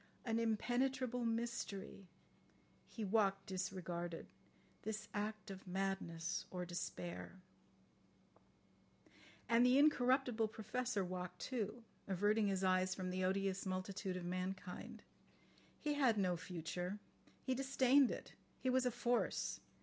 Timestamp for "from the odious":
12.95-13.63